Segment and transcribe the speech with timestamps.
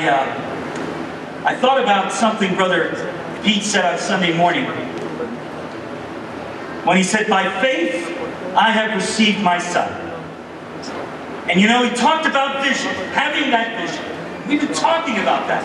[0.00, 3.12] I, uh, I thought about something Brother
[3.42, 4.64] Pete said on Sunday morning.
[6.86, 8.06] When he said, By faith
[8.56, 9.90] I have received my son.
[11.50, 14.48] And you know, he talked about vision, having that vision.
[14.48, 15.62] We've been talking about that.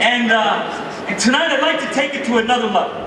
[0.00, 3.06] And, uh, and tonight I'd like to take it to another level.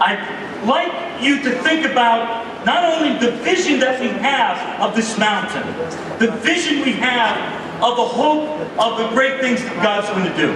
[0.00, 5.18] I'd like you to think about not only the vision that we have of this
[5.18, 5.66] mountain,
[6.18, 10.54] the vision we have of the hope of the great things God's going to do,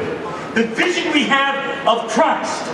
[0.54, 1.54] the vision we have
[1.86, 2.64] of Christ,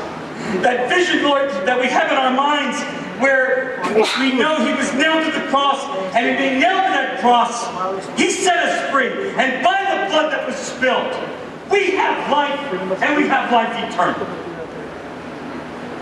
[0.62, 2.80] that vision, Lord, that we have in our minds
[3.20, 3.80] where
[4.20, 5.82] we know he was nailed to the cross,
[6.14, 7.66] and in being nailed to that cross,
[8.18, 9.30] he set us free.
[9.30, 11.12] And by the blood that was spilled,
[11.70, 12.60] we have life,
[13.02, 14.26] and we have life eternal.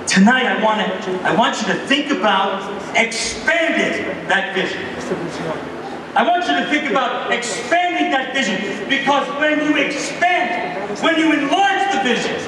[0.06, 2.62] Tonight, I want to, I want you to think about
[2.96, 5.73] expanding that vision.
[6.16, 11.32] I want you to think about expanding that vision because when you expand, when you
[11.32, 12.40] enlarge the vision,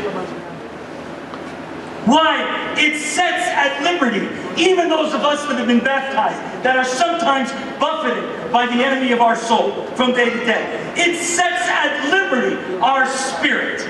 [2.07, 2.75] why?
[2.79, 7.53] It sets at liberty even those of us that have been baptized, that are sometimes
[7.79, 10.95] buffeted by the enemy of our soul from day to day.
[10.97, 13.83] It sets at liberty our spirit.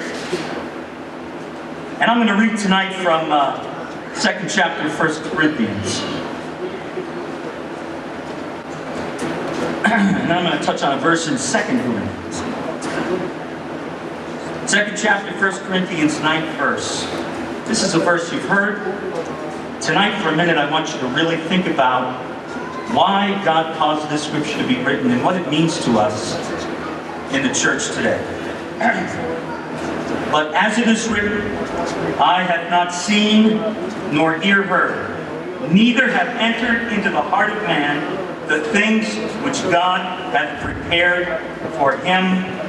[2.01, 6.16] And I'm going to read tonight from uh, second chapter of 1 Corinthians.
[9.93, 12.37] and I'm going to touch on a verse in Second Corinthians.
[14.69, 17.05] Second chapter, 1 Corinthians, ninth verse.
[17.69, 18.79] This is a verse you've heard.
[19.81, 22.21] Tonight, for a minute, I want you to really think about
[22.93, 26.35] why God caused this scripture to be written and what it means to us
[27.33, 28.21] in the church today.
[30.33, 31.41] But as it is written,
[32.19, 33.59] Eye have not seen
[34.13, 40.01] nor ear heard, neither have entered into the heart of man the things which God
[40.33, 41.27] hath prepared
[41.75, 42.25] for him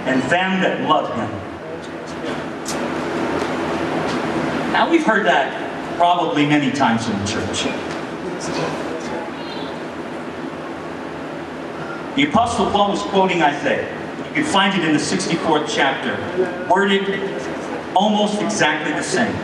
[0.07, 1.29] and them that love him.
[4.71, 7.63] Now we've heard that probably many times in the church.
[12.15, 13.93] The Apostle Paul was quoting Isaiah.
[14.29, 16.15] You can find it in the 64th chapter,
[16.67, 17.03] worded
[17.95, 19.35] almost exactly the same.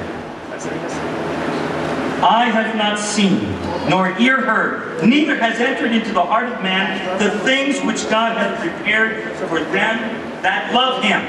[2.24, 3.52] Eye have not seen,
[3.90, 8.38] nor ear heard, neither has entered into the heart of man the things which God
[8.38, 10.00] hath prepared for them
[10.42, 11.20] that love him.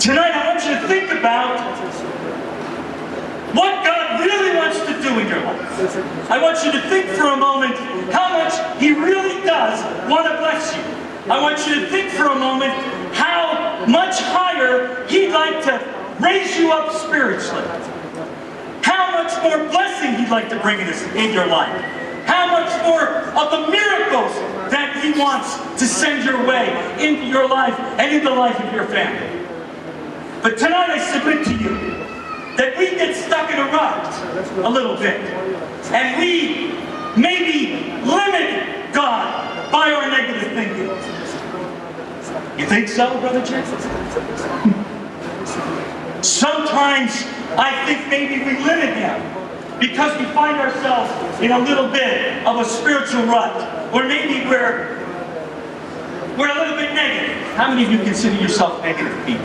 [0.00, 1.60] Tonight I want you to think about
[3.54, 6.30] what God really wants to do in your life.
[6.30, 7.76] I want you to think for a moment
[8.10, 10.82] how much He really does want to bless you.
[11.30, 12.72] I want you to think for a moment
[13.14, 17.99] how much higher He'd like to raise you up spiritually.
[19.22, 21.78] Much more blessing He'd like to bring in, in your life.
[22.24, 24.32] How much more of the miracles
[24.70, 28.72] that He wants to send your way into your life and in the life of
[28.72, 29.46] your family.
[30.42, 31.76] But tonight I submit to you
[32.56, 34.06] that we get stuck in a rut
[34.64, 35.20] a little bit.
[35.92, 36.72] And we
[37.20, 40.88] maybe limit God by our negative thinking.
[42.58, 43.68] You think so, Brother Jeff?
[46.24, 47.26] Sometimes
[47.58, 49.40] I think maybe we limit Him
[49.80, 53.94] because we find ourselves in a little bit of a spiritual rut.
[53.94, 54.98] Or maybe we're,
[56.38, 57.36] we're a little bit negative.
[57.54, 59.40] How many of you consider yourself negative people?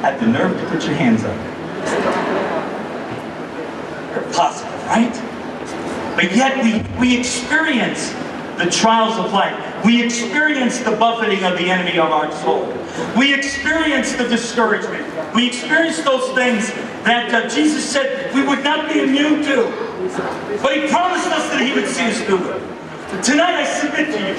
[0.00, 1.36] had the nerve to put your hands up.
[4.14, 5.12] You're positive, right?
[6.16, 8.10] But yet we, we experience
[8.56, 9.84] the trials of life.
[9.84, 12.72] We experience the buffeting of the enemy of our soul.
[13.16, 15.34] We experience the discouragement.
[15.34, 16.70] We experience those things
[17.04, 19.66] that uh, Jesus said we would not be immune to.
[20.62, 23.22] But he promised us that he would see us through it.
[23.22, 24.34] Tonight I submit to you,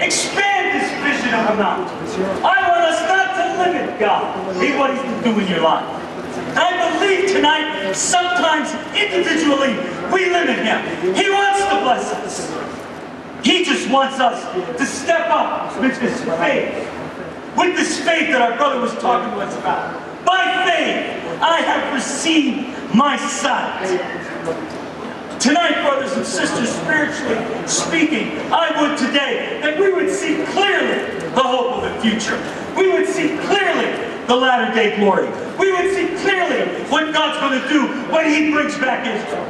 [0.00, 1.96] expand this vision of the mountain.
[2.44, 5.84] I want us not to limit God in what going to do in your life.
[6.56, 9.76] I believe tonight, sometimes individually,
[10.12, 11.14] we limit Him.
[11.14, 12.76] He wants to bless us.
[13.44, 14.42] He just wants us
[14.78, 16.95] to step up with this faith.
[18.06, 20.24] Faith that our brother was talking to us about.
[20.24, 23.82] By faith, I have received my sight.
[25.40, 31.42] Tonight, brothers and sisters, spiritually speaking, I would today that we would see clearly the
[31.42, 32.38] hope of the future.
[32.76, 33.90] We would see clearly
[34.28, 35.26] the latter day glory.
[35.58, 39.44] We would see clearly what God's going to do when He brings back Israel.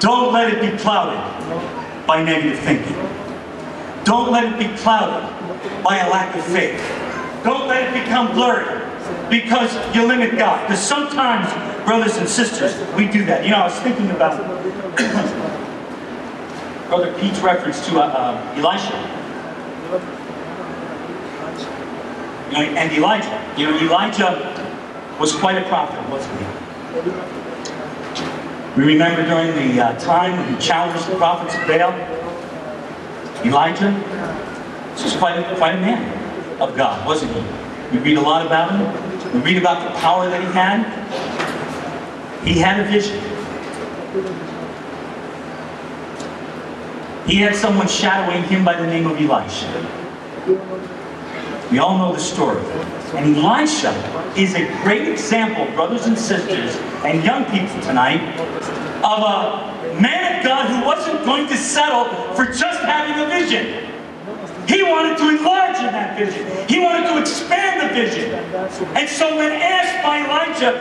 [0.00, 3.19] Don't let it be clouded by negative thinking.
[4.10, 5.22] Don't let it be clouded
[5.84, 6.80] by a lack of faith.
[7.44, 8.82] Don't let it become blurry
[9.30, 10.66] because you limit God.
[10.66, 11.46] Because sometimes,
[11.84, 13.44] brothers and sisters, we do that.
[13.44, 14.36] You know, I was thinking about
[16.88, 18.98] Brother Pete's reference to uh, uh, Elisha.
[22.48, 23.40] You know, and Elijah.
[23.56, 24.42] You know, Elijah
[25.20, 26.46] was quite a prophet, wasn't he?
[28.76, 31.92] We remember during the uh, time when he challenged the prophets of Baal,
[33.44, 33.90] Elijah
[35.00, 37.96] this was quite a, quite a man of God, wasn't he?
[37.96, 39.32] We read a lot about him.
[39.32, 40.84] We read about the power that he had.
[42.44, 43.18] He had a vision.
[47.26, 49.68] He had someone shadowing him by the name of Elisha.
[51.70, 52.62] We all know the story.
[53.14, 53.92] And Elisha
[54.36, 58.20] is a great example, brothers and sisters, and young people tonight,
[59.02, 59.69] of a
[60.42, 63.88] God who wasn't going to settle for just having a vision.
[64.66, 66.46] He wanted to enlarge in that vision.
[66.68, 68.32] He wanted to expand the vision.
[68.94, 70.80] And so when asked by Elijah,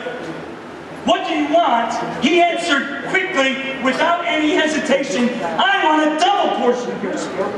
[1.05, 1.93] what do you want?
[2.23, 7.55] He answered quickly, without any hesitation, I want a double portion of your spirit.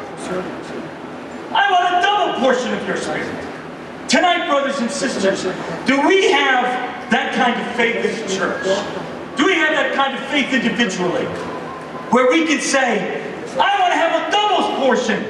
[1.52, 3.48] I want a double portion of your spirit.
[4.08, 5.44] Tonight, brothers and sisters,
[5.86, 6.64] do we have
[7.12, 8.64] that kind of faith as a church?
[9.36, 11.28] Do we have that kind of faith individually?
[12.12, 13.24] Where we can say,
[13.58, 15.24] I want to have a double portion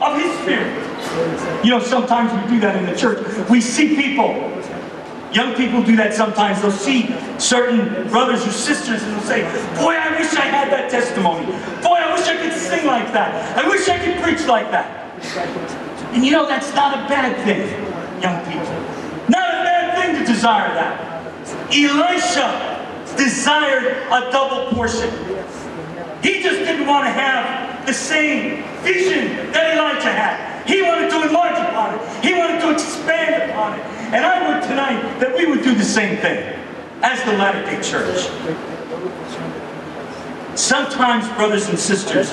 [0.00, 1.64] of His Spirit.
[1.64, 3.48] You know, sometimes we do that in the church.
[3.50, 4.30] We see people,
[5.32, 6.62] young people do that sometimes.
[6.62, 9.42] They'll see certain brothers or sisters and they'll say,
[9.74, 11.46] Boy, I wish I had that testimony.
[11.82, 13.58] Boy, I wish I could sing like that.
[13.58, 15.04] I wish I could preach like that.
[16.14, 17.68] And you know, that's not a bad thing,
[18.22, 18.72] young people.
[19.28, 21.14] Not a bad thing to desire that.
[21.74, 22.74] Elisha
[23.16, 25.10] desired a double portion.
[26.24, 30.66] He just didn't want to have the same vision that Elijah had.
[30.66, 32.24] He wanted to enlarge upon it.
[32.24, 33.84] He wanted to expand upon it.
[34.14, 36.58] And I would tonight that we would do the same thing
[37.02, 38.22] as the Latter-day Church.
[40.58, 42.30] Sometimes, brothers and sisters,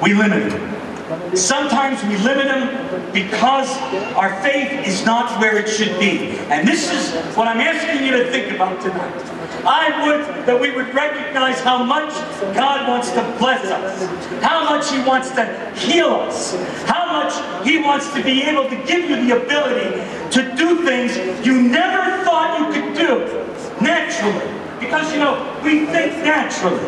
[0.00, 1.36] we limit them.
[1.36, 3.68] Sometimes we limit them because
[4.16, 6.38] our faith is not where it should be.
[6.48, 9.41] And this is what I'm asking you to think about tonight.
[9.64, 12.12] I would that we would recognize how much
[12.54, 16.54] God wants to bless us, how much He wants to heal us,
[16.84, 21.16] how much He wants to be able to give you the ability to do things
[21.46, 23.42] you never thought you could do
[23.80, 24.48] naturally.
[24.80, 26.84] Because, you know, we think naturally.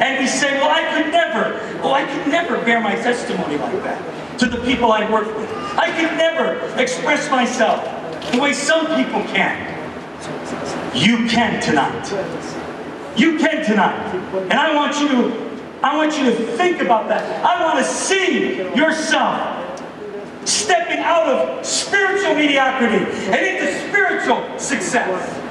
[0.00, 3.82] And we say, well, I could never, oh, I could never bear my testimony like
[3.84, 5.50] that to the people I work with.
[5.78, 7.82] I could never express myself
[8.32, 9.75] the way some people can.
[10.96, 12.06] You can tonight.
[13.16, 14.14] You can tonight.
[14.34, 15.46] And I want you
[15.82, 17.44] I want you to think about that.
[17.44, 19.78] I want to see yourself
[20.48, 25.45] stepping out of spiritual mediocrity and into spiritual success.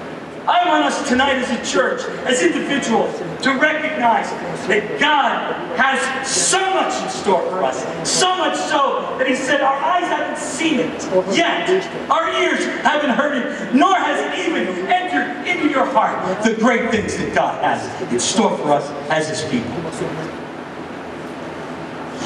[0.48, 4.30] I want us tonight as a church, as individuals, to recognize
[4.68, 7.82] that God has so much in store for us.
[8.08, 11.02] So much so that He said, Our eyes haven't seen it
[11.36, 11.68] yet,
[12.12, 16.92] our ears haven't heard it, nor has it even entered into your heart the great
[16.92, 19.74] things that God has in store for us as His people.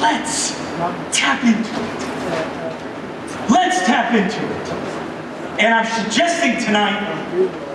[0.00, 0.50] Let's
[1.12, 3.50] tap into it.
[3.50, 4.68] Let's tap into it.
[5.60, 7.69] And I'm suggesting tonight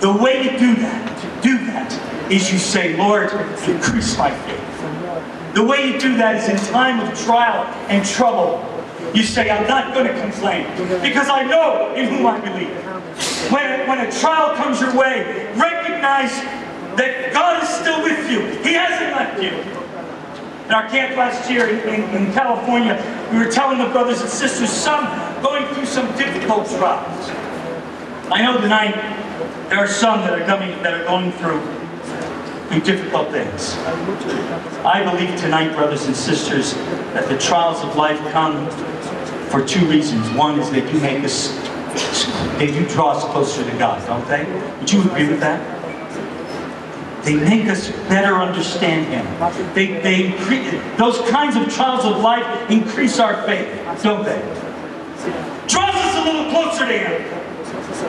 [0.00, 3.32] the way to do that, to do that, is you say, Lord,
[3.66, 5.54] increase my faith.
[5.54, 8.64] The way you do that is in time of trial and trouble.
[9.14, 10.66] You say, I'm not going to complain
[11.02, 12.68] because I know in whom I believe.
[13.50, 16.30] When, when a trial comes your way, recognize
[16.96, 18.40] that God is still with you.
[18.62, 19.50] He hasn't left you.
[20.66, 23.00] In our camp last year in, in, in California,
[23.32, 25.06] we were telling the brothers and sisters, some
[25.42, 27.47] going through some difficult trials.
[28.30, 28.94] I know tonight
[29.70, 31.60] there are some that are coming that are going through
[32.68, 33.74] through difficult things.
[34.84, 36.74] I believe tonight, brothers and sisters,
[37.14, 38.68] that the trials of life come
[39.48, 40.28] for two reasons.
[40.36, 41.56] One is they do make us
[42.58, 44.44] they do draw us closer to God, don't they?
[44.78, 45.78] Would you agree with that?
[47.24, 49.74] They make us better understand Him.
[49.74, 53.68] They, they increase, those kinds of trials of life increase our faith,
[54.02, 54.40] don't they?
[55.66, 57.37] Draws us a little closer to Him.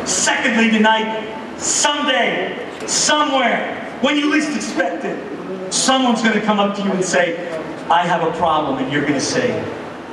[0.06, 6.82] Secondly, tonight, Someday, somewhere, when you least expect it, someone's going to come up to
[6.82, 7.50] you and say,
[7.90, 9.60] I have a problem, and you're going to say,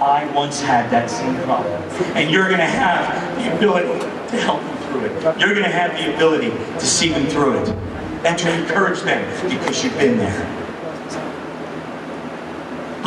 [0.00, 1.80] I once had that same problem.
[2.16, 5.38] And you're going to have the ability to help them through it.
[5.38, 7.68] You're going to have the ability to see them through it
[8.26, 10.65] and to encourage them because you've been there.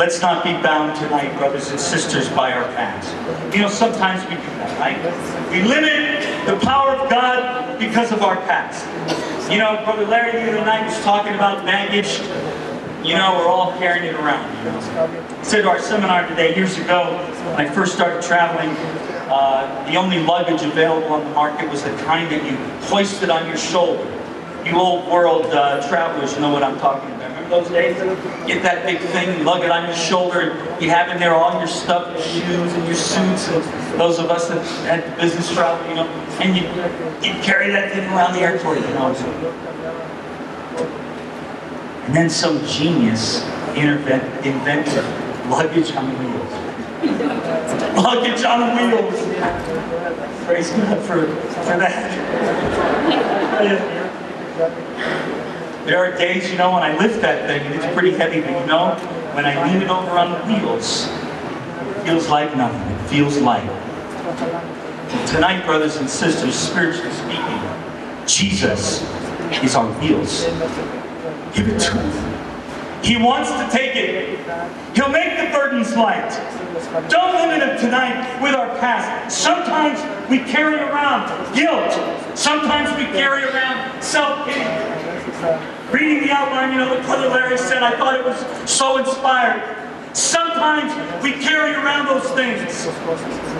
[0.00, 3.12] Let's not be bound tonight, brothers and sisters, by our past.
[3.54, 4.96] You know, sometimes we do that, right?
[5.50, 8.80] We limit the power of God because of our past.
[9.52, 12.18] You know, Brother Larry the other night was talking about baggage.
[13.06, 14.48] You know, we're all carrying it around.
[14.64, 15.36] You know?
[15.38, 17.18] I said to our seminar today, years ago,
[17.54, 18.74] when I first started traveling,
[19.28, 23.46] uh, the only luggage available on the market was the kind that you hoisted on
[23.46, 24.10] your shoulder.
[24.64, 27.19] You old world uh, travelers know what I'm talking about.
[27.50, 27.96] Those days?
[28.46, 30.54] Get that big thing, lug it on your shoulder.
[30.80, 34.30] You have in there all your stuff, your shoes and your suits, and those of
[34.30, 36.06] us that had business travel, you know,
[36.40, 36.62] and you
[37.28, 39.12] you carry that thing around the airport, you know.
[42.06, 43.42] And then some genius
[43.74, 45.04] intervent, invented
[45.50, 46.52] luggage on wheels.
[47.96, 49.20] luggage on wheels.
[50.46, 52.16] Praise God for, for that.
[55.84, 58.50] There are days, you know, when I lift that thing and it's pretty heavy, but
[58.50, 58.94] you know,
[59.34, 62.80] when I lean it over on the wheels, it feels like nothing.
[62.94, 63.68] It feels light.
[65.26, 67.60] Tonight, brothers and sisters, spiritually speaking,
[68.26, 69.02] Jesus
[69.64, 70.44] is on wheels.
[71.54, 72.40] Give it to him.
[73.02, 74.38] He wants to take it.
[74.94, 76.30] He'll make the burdens light.
[77.08, 79.36] Don't limit him tonight with our past.
[79.36, 81.92] Sometimes we carry around guilt.
[82.36, 84.60] Sometimes we carry around self-pity.
[85.90, 89.80] Reading the outline, you know, what Brother Larry said, I thought it was so inspired.
[90.12, 90.92] Sometimes
[91.22, 92.86] we carry around those things.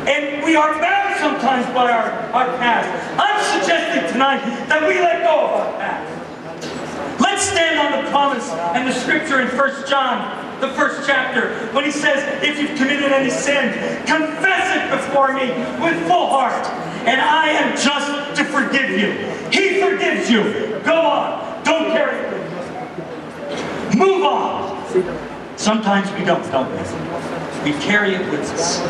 [0.06, 2.88] And we are bound sometimes by our, our past.
[3.18, 7.20] I'm suggesting tonight that we let go of our past.
[7.20, 11.84] Let's stand on the promise and the scripture in 1 John, the first chapter, when
[11.84, 13.72] he says, if you've committed any sin,
[14.04, 15.48] confess it before me
[15.80, 16.66] with full heart,
[17.06, 19.12] and I am just to forgive you.
[19.50, 20.80] He forgives you.
[20.84, 21.39] Go on.
[21.70, 23.96] Don't carry it.
[23.96, 25.56] Move on.
[25.56, 27.70] Sometimes we don't, don't we?
[27.70, 28.80] We carry it with us.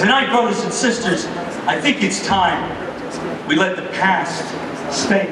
[0.00, 1.26] Tonight, brothers and sisters,
[1.66, 2.64] I think it's time
[3.46, 4.42] we let the past
[4.90, 5.28] stay.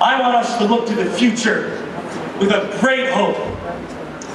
[0.00, 1.86] I want us to look to the future
[2.40, 3.36] with a great hope,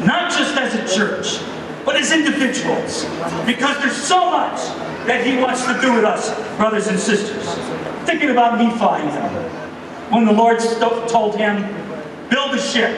[0.06, 1.40] not just as a church,
[1.86, 3.06] but as individuals,
[3.48, 4.60] because there's so much
[5.08, 7.48] that he wants to do with us, brothers and sisters.
[8.06, 9.63] Thinking about Nephi, know,
[10.14, 10.60] when the Lord
[11.10, 11.64] told him,
[12.30, 12.92] build a ship.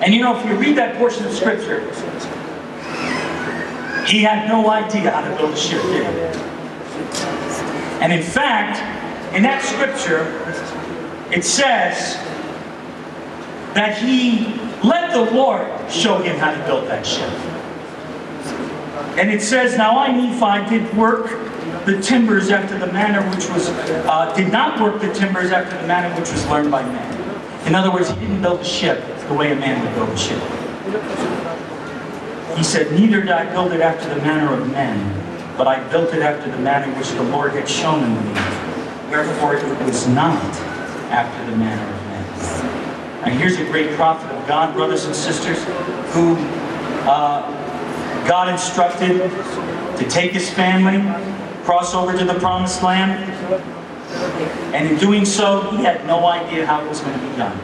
[0.00, 1.80] And you know, if you read that portion of Scripture,
[4.06, 6.06] he had no idea how to build a ship, did?
[8.00, 8.78] And in fact,
[9.34, 10.24] in that Scripture,
[11.30, 12.14] it says
[13.74, 17.28] that he let the Lord show him how to build that ship.
[19.18, 21.47] And it says, Now I, Nephi, did work
[21.88, 25.86] the timbers after the manner which was, uh, did not work the timbers after the
[25.86, 27.66] manner which was learned by man.
[27.66, 30.16] In other words, he didn't build a ship the way a man would build a
[30.16, 30.38] ship.
[32.58, 36.12] He said, Neither did I build it after the manner of men, but I built
[36.12, 38.34] it after the manner which the Lord had shown unto me.
[39.10, 40.42] Wherefore it was not
[41.10, 43.24] after the manner of men.
[43.24, 45.64] And here's a great prophet of God, brothers and sisters,
[46.12, 46.36] who
[47.08, 49.30] uh, God instructed
[49.96, 50.98] to take his family,
[51.68, 53.12] cross over to the promised land,
[54.74, 57.60] and in doing so, he had no idea how it was going to be done.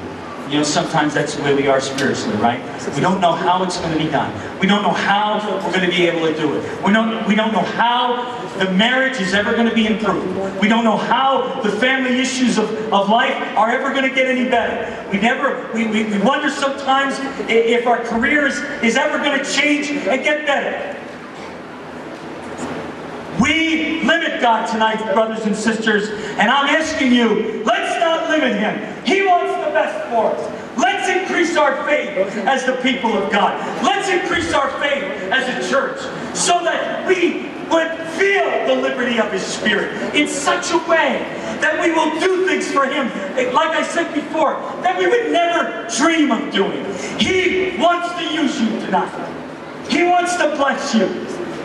[0.51, 2.61] You know, sometimes that's the way we are spiritually, right?
[2.95, 4.31] We don't know how it's going to be done.
[4.61, 6.85] We don't know how we're going to be able to do it.
[6.85, 10.61] We don't, we don't know how the marriage is ever going to be improved.
[10.61, 14.27] We don't know how the family issues of, of life are ever going to get
[14.27, 15.11] any better.
[15.11, 17.15] We never, we, we, we wonder sometimes
[17.49, 21.01] if our careers is ever going to change and get better.
[23.41, 26.09] We limit God tonight, brothers and sisters,
[26.39, 29.05] and I'm asking you, let's not limit Him.
[29.05, 30.79] He wants the best for us.
[30.79, 33.59] Let's increase our faith as the people of God.
[33.85, 36.01] Let's increase our faith as a church
[36.37, 41.23] so that we would feel the liberty of His Spirit in such a way
[41.61, 43.07] that we will do things for Him,
[43.55, 46.85] like I said before, that we would never dream of doing.
[47.19, 49.31] He wants to use you tonight.
[49.89, 51.07] He wants to bless you.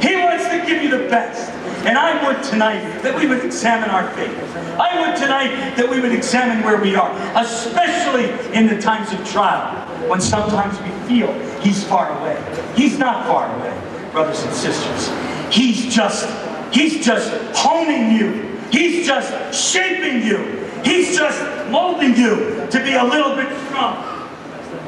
[0.02, 1.52] He wants to give you the best.
[1.86, 4.38] And I would tonight that we would examine our faith.
[4.80, 9.28] I would tonight that we would examine where we are, especially in the times of
[9.28, 12.38] trial, when sometimes we feel He's far away.
[12.76, 15.10] He's not far away, brothers and sisters.
[15.54, 16.28] He's just,
[16.74, 18.58] He's just honing you.
[18.72, 20.66] He's just shaping you.
[20.84, 24.30] He's just molding you to be a little bit strong.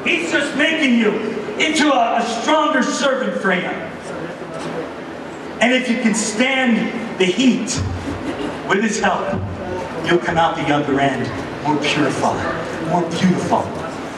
[0.04, 1.10] He's just making you
[1.58, 3.91] into a, a stronger servant for Him.
[5.62, 7.80] And if you can stand the heat
[8.68, 9.40] with his help,
[10.04, 11.30] you'll come out the other end
[11.62, 13.62] more purified, more beautiful,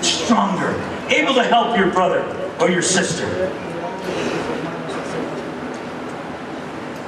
[0.03, 0.73] stronger,
[1.11, 2.25] able to help your brother
[2.61, 3.27] or your sister.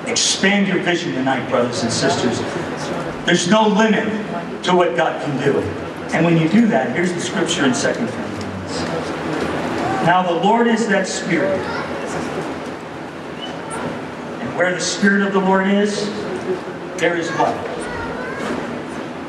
[0.07, 2.39] Expand your vision tonight, brothers and sisters.
[3.25, 4.05] There's no limit
[4.65, 5.59] to what God can do.
[6.15, 8.81] And when you do that, here's the scripture in 2 Corinthians.
[10.05, 11.59] Now the Lord is that Spirit.
[14.57, 16.07] Where the Spirit of the Lord is,
[16.97, 17.55] there is what?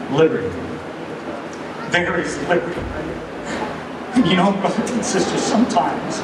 [0.10, 0.48] Liberty.
[1.92, 2.80] There is liberty.
[4.30, 6.22] You know, brothers and sisters, sometimes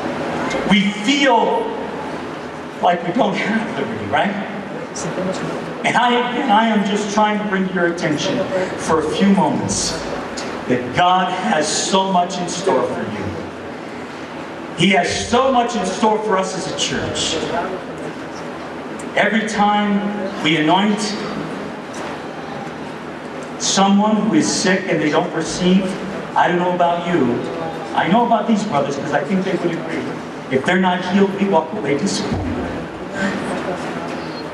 [0.71, 1.67] we feel
[2.81, 4.31] like we don't have liberty, right?
[5.85, 8.37] And I, and I am just trying to bring your attention
[8.77, 9.91] for a few moments
[10.69, 14.77] that God has so much in store for you.
[14.77, 17.92] He has so much in store for us as a church.
[19.15, 20.99] Every time we anoint
[23.61, 25.83] someone who is sick and they don't receive,
[26.35, 27.33] I don't know about you,
[27.95, 30.57] I know about these brothers because I think they would agree.
[30.57, 32.63] If they're not healed, we walk away disappointed.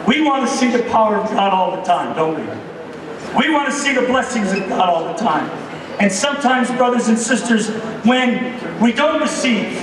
[0.06, 2.44] We want to see the power of God all the time, don't we?
[3.38, 5.50] We want to see the blessings of God all the time.
[6.02, 7.70] And sometimes, brothers and sisters,
[8.06, 9.78] when we don't receive,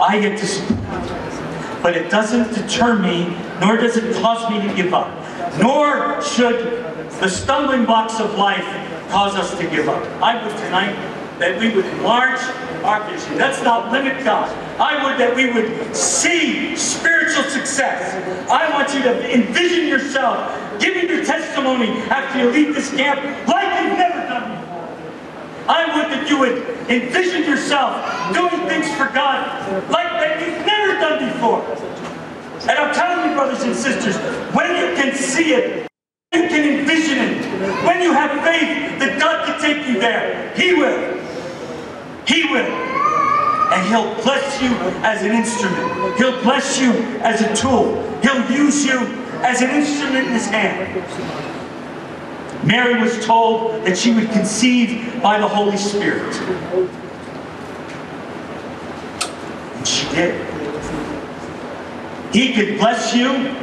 [0.00, 1.29] I get disappointed.
[1.82, 5.08] But it doesn't deter me, nor does it cause me to give up.
[5.58, 6.84] Nor should
[7.20, 8.64] the stumbling blocks of life
[9.10, 10.04] cause us to give up.
[10.22, 10.94] I would tonight
[11.38, 12.38] that we would enlarge
[12.84, 13.38] our vision.
[13.38, 14.48] Let's not limit God.
[14.78, 18.14] I would that we would see spiritual success.
[18.50, 23.82] I want you to envision yourself giving your testimony after you leave this camp like
[23.82, 24.80] you've never done before.
[25.68, 26.58] I would that you would
[26.90, 30.09] envision yourself doing things for God like
[31.40, 31.64] before.
[32.68, 34.16] And I'm telling you, brothers and sisters,
[34.54, 35.88] when you can see it,
[36.32, 40.74] you can envision it, when you have faith that God can take you there, He
[40.74, 41.18] will.
[42.26, 42.70] He will.
[43.72, 44.68] And He'll bless you
[45.02, 46.18] as an instrument.
[46.18, 48.02] He'll bless you as a tool.
[48.20, 48.98] He'll use you
[49.42, 51.02] as an instrument in His hand.
[52.66, 56.34] Mary was told that she would conceive by the Holy Spirit.
[59.76, 60.49] And she did.
[62.32, 63.54] He could bless you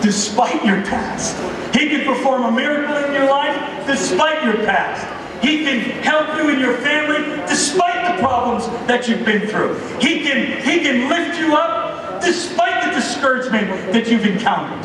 [0.00, 1.36] despite your past.
[1.74, 5.04] He can perform a miracle in your life despite your past.
[5.44, 9.78] He can help you and your family despite the problems that you've been through.
[10.00, 14.82] He can, he can lift you up despite the discouragement that you've encountered.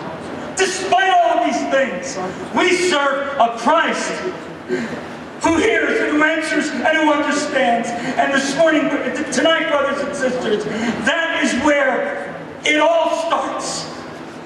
[0.57, 2.17] Despite all of these things,
[2.55, 4.11] we serve a Christ
[5.41, 7.87] who hears and who answers and who understands.
[7.89, 8.81] And this morning,
[9.31, 12.30] tonight, brothers and sisters, that is where
[12.65, 13.85] it all starts.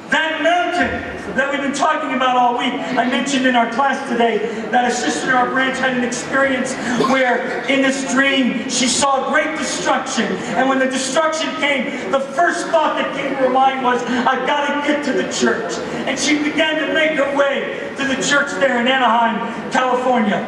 [0.10, 2.72] That mountain that we've been talking about all week.
[2.72, 4.38] I mentioned in our class today
[4.72, 6.74] that a sister in our branch had an experience
[7.12, 10.26] where in this dream she saw great destruction.
[10.56, 14.48] And when the destruction came, the first thought that came to her mind was, I've
[14.48, 15.74] got to get to the church.
[16.08, 20.46] And she began to make her way to the church there in Anaheim, California.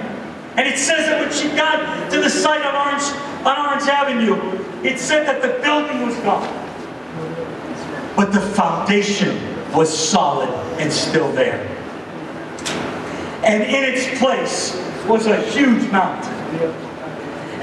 [0.56, 3.04] And it says that when she got to the site on Orange,
[3.46, 4.38] on Orange Avenue,
[4.88, 6.67] it said that the building was gone.
[8.18, 9.40] But the foundation
[9.72, 10.50] was solid
[10.80, 11.68] and still there.
[13.44, 14.76] And in its place
[15.08, 16.34] was a huge mountain.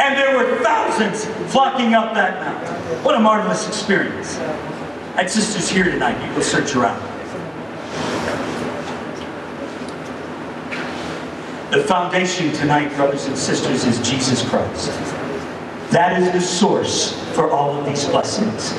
[0.01, 3.05] And there were thousands flocking up that mountain.
[3.05, 4.39] What a marvelous experience.
[5.17, 7.03] And sisters here tonight, you go search around.
[11.73, 14.89] The foundation tonight, brothers and sisters, is Jesus Christ.
[15.91, 18.73] That is the source for all of these blessings.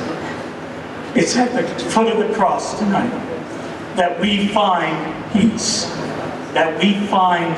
[1.16, 3.08] It's at the foot of the cross tonight
[3.96, 5.86] that we find peace,
[6.52, 7.56] that we find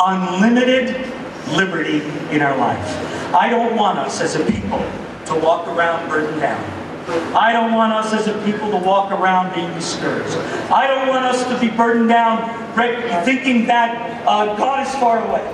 [0.00, 0.94] unlimited
[1.56, 3.34] liberty in our life.
[3.34, 4.78] I don't want us as a people
[5.26, 6.62] to walk around burdened down.
[7.34, 10.36] I don't want us as a people to walk around being discouraged.
[10.70, 12.74] I don't want us to be burdened down
[13.24, 15.44] thinking that uh, God is far away.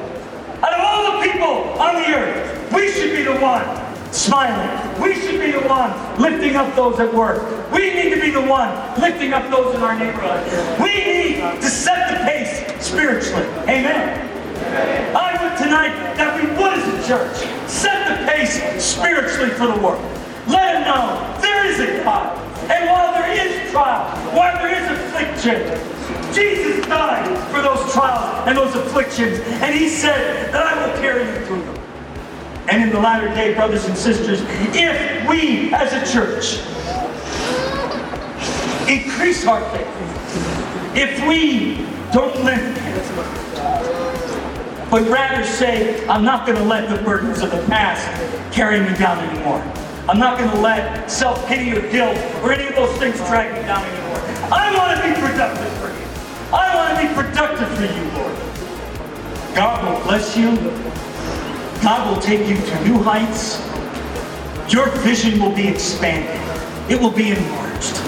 [0.62, 3.83] Out of all the people on the earth, we should be the one
[4.14, 5.02] smiling.
[5.02, 7.72] We should be the one lifting up those at work.
[7.72, 10.80] We need to be the one lifting up those in our neighborhood.
[10.80, 13.46] We need to set the pace spiritually.
[13.68, 14.30] Amen.
[15.16, 19.78] I would tonight that we would as a church set the pace spiritually for the
[19.80, 20.02] world.
[20.46, 22.38] Let them know there is a God.
[22.70, 28.56] And while there is trial, while there is affliction, Jesus died for those trials and
[28.56, 29.40] those afflictions.
[29.40, 31.83] And he said that I will carry you through them.
[32.68, 34.40] And in the latter day, brothers and sisters,
[34.74, 36.60] if we as a church
[38.88, 39.88] increase our faith,
[40.96, 42.74] if we don't limit
[44.94, 48.06] but rather say, I'm not going to let the burdens of the past
[48.52, 49.60] carry me down anymore.
[50.08, 53.52] I'm not going to let self pity or guilt or any of those things drag
[53.54, 54.18] me down anymore.
[54.52, 56.54] I want to be productive for you.
[56.54, 58.36] I want to be productive for you, Lord.
[59.56, 60.50] God will bless you.
[61.84, 63.60] God will take you to new heights.
[64.72, 66.40] Your vision will be expanded.
[66.90, 68.00] It will be enlarged.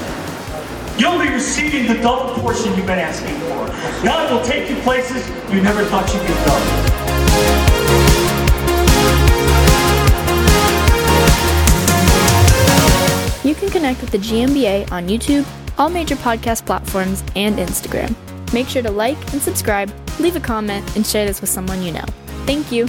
[0.99, 3.67] You'll be receiving the double portion you've been asking for.
[4.03, 6.57] God will take you places you never thought you could go.
[13.47, 18.17] You can connect with the GMBA on YouTube, all major podcast platforms, and Instagram.
[18.55, 21.93] Make sure to like and subscribe, leave a comment, and share this with someone you
[21.93, 22.07] know.
[22.47, 22.89] Thank you.